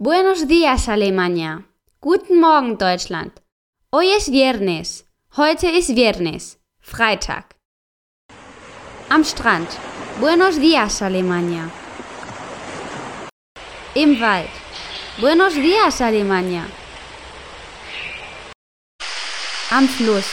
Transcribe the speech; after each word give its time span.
Buenos 0.00 0.46
días, 0.46 0.88
Alemania. 0.88 1.64
Guten 2.00 2.38
Morgen, 2.38 2.78
Deutschland. 2.78 3.32
Hoy 3.90 4.08
es 4.12 4.30
viernes. 4.30 5.04
Heute 5.36 5.72
ist 5.72 5.92
Viernes. 5.92 6.60
Freitag. 6.80 7.56
Am 9.08 9.24
Strand. 9.24 9.68
Buenos 10.20 10.60
días, 10.60 11.02
Alemania. 11.02 11.68
Im 13.96 14.20
Wald. 14.20 14.48
Buenos 15.20 15.54
días, 15.54 16.00
Alemania. 16.00 16.64
Am 19.72 19.88
Fluss. 19.88 20.30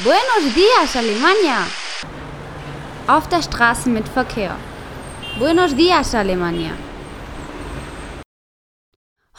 Buenos 0.00 0.54
días, 0.56 0.96
Alemania. 0.96 1.68
Auf 3.06 3.28
der 3.28 3.42
Straße 3.42 3.88
mit 3.90 4.08
Verkehr. 4.08 4.56
Buenos 5.38 5.76
días, 5.76 6.16
Alemania. 6.16 6.72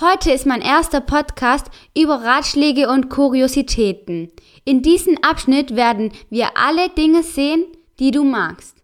Heute 0.01 0.31
ist 0.31 0.45
mein 0.45 0.61
erster 0.61 1.01
Podcast 1.01 1.69
über 1.93 2.23
Ratschläge 2.23 2.87
und 2.89 3.09
Kuriositäten. 3.09 4.31
In 4.63 4.81
diesem 4.81 5.17
Abschnitt 5.21 5.75
werden 5.75 6.13
wir 6.29 6.55
alle 6.55 6.87
Dinge 6.87 7.21
sehen, 7.21 7.65
die 7.99 8.11
du 8.11 8.23
magst. 8.23 8.81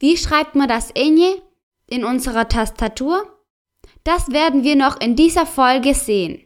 Wie 0.00 0.16
schreibt 0.16 0.56
man 0.56 0.66
das 0.66 0.90
Enje 0.90 1.40
in 1.86 2.04
unserer 2.04 2.48
Tastatur? 2.48 3.40
Das 4.02 4.32
werden 4.32 4.64
wir 4.64 4.74
noch 4.74 5.00
in 5.00 5.14
dieser 5.14 5.46
Folge 5.46 5.94
sehen. 5.94 6.42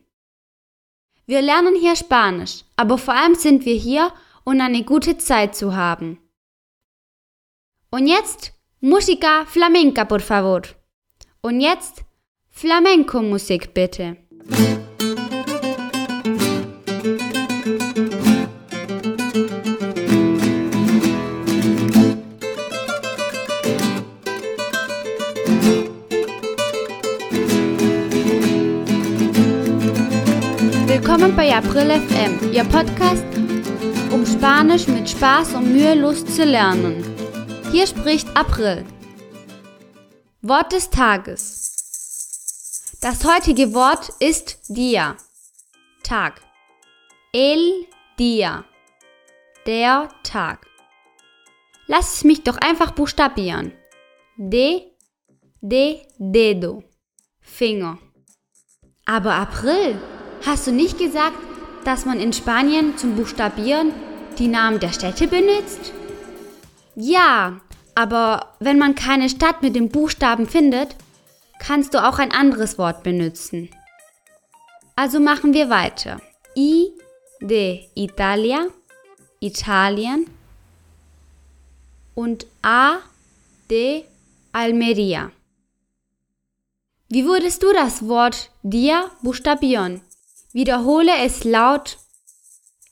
Wir 1.24 1.40
lernen 1.40 1.74
hier 1.74 1.96
Spanisch, 1.96 2.64
aber 2.76 2.98
vor 2.98 3.14
allem 3.14 3.34
sind 3.34 3.64
wir 3.64 3.76
hier, 3.76 4.12
um 4.44 4.60
eine 4.60 4.84
gute 4.84 5.16
Zeit 5.16 5.56
zu 5.56 5.74
haben. 5.74 6.18
Und 7.90 8.08
jetzt 8.08 8.52
Música 8.82 9.46
flamenca, 9.46 10.04
por 10.04 10.20
favor. 10.20 10.62
Und 11.40 11.62
jetzt 11.62 12.04
Flamenco-Musik 12.60 13.72
bitte. 13.72 14.18
Willkommen 30.86 31.34
bei 31.34 31.56
April 31.56 31.90
FM, 31.92 32.52
Ihr 32.52 32.64
Podcast, 32.64 33.24
um 34.10 34.26
Spanisch 34.26 34.86
mit 34.86 35.08
Spaß 35.08 35.54
und 35.54 35.72
mühelos 35.72 36.26
zu 36.26 36.44
lernen. 36.44 37.02
Hier 37.72 37.86
spricht 37.86 38.28
April. 38.36 38.84
Wort 40.42 40.72
des 40.72 40.90
Tages. 40.90 41.59
Das 43.02 43.24
heutige 43.24 43.72
Wort 43.72 44.10
ist 44.18 44.58
Dia. 44.68 45.16
Tag. 46.02 46.42
El 47.32 47.86
Dia. 48.18 48.66
Der 49.64 50.10
Tag. 50.22 50.66
Lass 51.86 52.16
es 52.16 52.24
mich 52.24 52.42
doch 52.42 52.58
einfach 52.58 52.90
buchstabieren. 52.90 53.72
De, 54.36 54.82
de, 55.62 56.02
dedo. 56.18 56.84
Finger. 57.40 57.96
Aber 59.06 59.32
April, 59.32 59.98
hast 60.44 60.66
du 60.66 60.70
nicht 60.70 60.98
gesagt, 60.98 61.38
dass 61.86 62.04
man 62.04 62.20
in 62.20 62.34
Spanien 62.34 62.98
zum 62.98 63.16
Buchstabieren 63.16 63.92
die 64.38 64.48
Namen 64.48 64.78
der 64.78 64.92
Städte 64.92 65.26
benutzt? 65.26 65.94
Ja, 66.96 67.62
aber 67.94 68.56
wenn 68.60 68.78
man 68.78 68.94
keine 68.94 69.30
Stadt 69.30 69.62
mit 69.62 69.74
dem 69.74 69.88
Buchstaben 69.88 70.46
findet, 70.46 70.96
kannst 71.60 71.94
du 71.94 72.04
auch 72.04 72.18
ein 72.18 72.32
anderes 72.32 72.78
Wort 72.78 73.04
benutzen. 73.04 73.68
Also 74.96 75.20
machen 75.20 75.54
wir 75.54 75.70
weiter. 75.70 76.20
I 76.56 76.90
de 77.40 77.86
Italia, 77.94 78.66
Italien 79.38 80.26
und 82.14 82.46
A 82.62 82.96
de 83.70 84.04
Almeria. 84.52 85.30
Wie 87.08 87.24
würdest 87.24 87.62
du 87.62 87.72
das 87.72 88.06
Wort 88.08 88.50
dir 88.62 89.10
buchstabieren? 89.22 90.00
Wiederhole 90.52 91.12
es 91.24 91.44
laut 91.44 91.98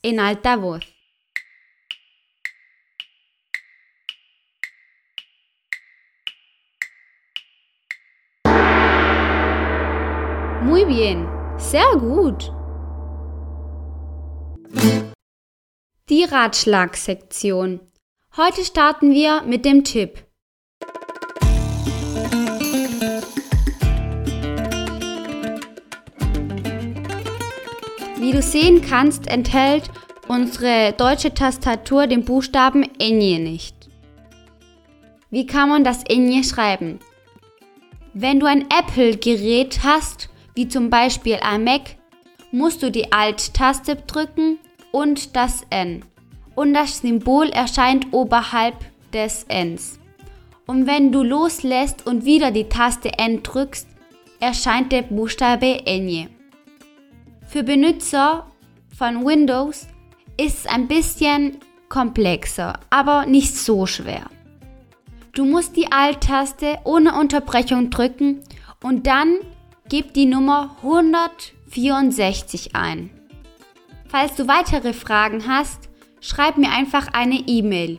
in 0.03 0.21
alta 0.21 0.63
voz. 0.63 0.85
Muy 10.69 10.85
bien, 10.85 11.27
sehr 11.57 11.97
gut. 11.99 12.53
Die 16.11 16.25
Ratschlagsektion. 16.25 17.81
Heute 18.37 18.63
starten 18.67 19.13
wir 19.13 19.41
mit 19.47 19.65
dem 19.65 19.83
Tipp. 19.83 20.25
Wie 28.19 28.33
du 28.33 28.43
sehen 28.43 28.83
kannst, 28.83 29.27
enthält 29.27 29.91
unsere 30.29 30.93
deutsche 30.93 31.33
Tastatur 31.33 32.07
den 32.07 32.27
Buchstaben 32.27 32.83
Enje 32.99 33.39
nicht. 33.39 33.89
Wie 35.31 35.47
kann 35.47 35.71
man 35.71 35.83
das 35.83 36.05
Enje 36.05 36.45
schreiben? 36.45 36.99
Wenn 38.13 38.39
du 38.39 38.45
ein 38.45 38.67
Apple-Gerät 38.69 39.81
hast, 39.83 40.29
wie 40.59 40.67
zum 40.67 40.91
Beispiel 40.91 41.39
ein 41.41 41.63
Mac, 41.63 41.83
musst 42.51 42.83
du 42.83 42.91
die 42.91 43.13
Alt-Taste 43.13 43.95
drücken 43.95 44.59
und 44.91 45.37
das 45.37 45.65
N. 45.71 46.05
Und 46.57 46.75
das 46.75 46.99
Symbol 46.99 47.51
erscheint 47.51 48.09
oberhalb 48.11 48.75
des 49.13 49.47
Ns. 49.49 50.01
Und 50.67 50.89
wenn 50.89 51.13
du 51.13 51.23
loslässt 51.23 52.05
und 52.09 52.25
wieder 52.25 52.51
die 52.51 52.69
Taste 52.69 53.17
N 53.21 53.45
drückst, 53.45 53.87
erscheint 54.41 54.91
der 54.91 55.03
Buchstabe 55.03 55.87
N. 55.87 56.29
Für 57.47 57.63
Benutzer 57.63 58.51
von 58.99 59.25
Windows 59.25 59.87
ist 60.37 60.65
es 60.65 60.67
ein 60.67 60.89
bisschen 60.89 61.59
komplexer, 61.89 62.81
aber 62.91 63.27
nicht 63.27 63.57
so 63.57 63.87
schwer. 63.87 64.27
Du 65.35 65.45
musst 65.45 65.77
die 65.77 65.93
Alt-Taste 65.93 66.79
ohne 66.83 67.15
Unterbrechung 67.15 67.91
drücken 67.91 68.41
und 68.83 69.07
dann 69.07 69.37
Gib 69.91 70.13
die 70.13 70.27
Nummer 70.27 70.77
164 70.83 72.77
ein. 72.77 73.09
Falls 74.07 74.35
du 74.35 74.47
weitere 74.47 74.93
Fragen 74.93 75.49
hast, 75.49 75.89
schreib 76.21 76.59
mir 76.59 76.71
einfach 76.71 77.09
eine 77.15 77.37
E-Mail. 77.37 77.99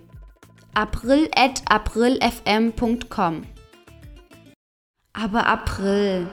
april.aprilfm.com 0.75 3.43
Aber 5.13 5.47
April, 5.47 6.29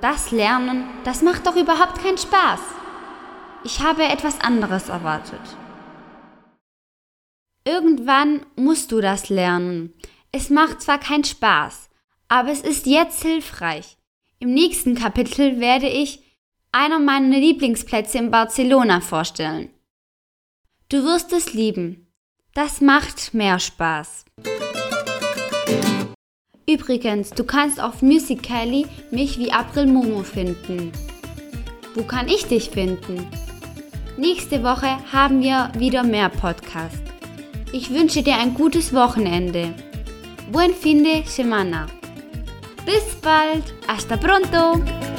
das 0.00 0.32
Lernen, 0.32 0.88
das 1.04 1.22
macht 1.22 1.46
doch 1.46 1.54
überhaupt 1.54 2.02
keinen 2.02 2.18
Spaß. 2.18 2.58
Ich 3.62 3.78
habe 3.78 4.02
etwas 4.02 4.40
anderes 4.40 4.88
erwartet. 4.88 5.56
Irgendwann 7.64 8.44
musst 8.56 8.90
du 8.90 9.00
das 9.00 9.28
lernen. 9.28 9.94
Es 10.32 10.50
macht 10.50 10.82
zwar 10.82 10.98
keinen 10.98 11.22
Spaß, 11.22 11.90
aber 12.26 12.50
es 12.50 12.62
ist 12.62 12.86
jetzt 12.86 13.22
hilfreich. 13.22 13.99
Im 14.42 14.54
nächsten 14.54 14.94
Kapitel 14.94 15.60
werde 15.60 15.86
ich 15.86 16.20
einer 16.72 16.98
meiner 16.98 17.36
Lieblingsplätze 17.36 18.16
in 18.16 18.30
Barcelona 18.30 19.02
vorstellen. 19.02 19.68
Du 20.88 21.04
wirst 21.04 21.34
es 21.34 21.52
lieben. 21.52 22.06
Das 22.54 22.80
macht 22.80 23.34
mehr 23.34 23.58
Spaß. 23.58 24.24
Übrigens, 26.66 27.30
du 27.30 27.44
kannst 27.44 27.82
auf 27.82 28.00
Musical.ly 28.00 28.86
mich 29.10 29.38
wie 29.38 29.52
April 29.52 29.86
Momo 29.86 30.22
finden. 30.22 30.90
Wo 31.94 32.02
kann 32.04 32.26
ich 32.26 32.46
dich 32.46 32.70
finden? 32.70 33.26
Nächste 34.16 34.62
Woche 34.62 34.88
haben 35.12 35.42
wir 35.42 35.70
wieder 35.76 36.02
mehr 36.02 36.30
Podcast. 36.30 37.02
Ich 37.74 37.90
wünsche 37.90 38.22
dir 38.22 38.38
ein 38.38 38.54
gutes 38.54 38.94
Wochenende. 38.94 39.74
Buen 40.50 40.72
fin 40.72 41.04
de 41.04 41.24
semana. 41.24 41.88
Bis 42.84 43.14
bald. 43.22 43.74
Hasta 43.86 44.16
pronto. 44.16 45.09